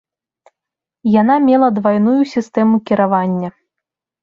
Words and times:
Яна 1.21 1.35
мела 1.49 1.67
двайную 1.77 2.17
сістэму 2.33 2.83
кіравання. 2.91 3.49